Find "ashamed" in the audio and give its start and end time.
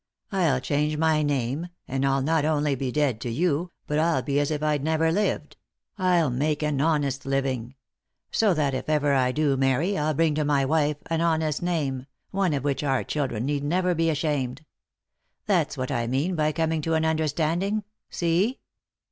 14.09-14.65